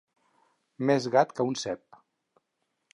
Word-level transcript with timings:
Més 0.91 1.07
gat 1.17 1.37
que 1.41 1.47
un 1.53 1.61
cep. 1.67 2.03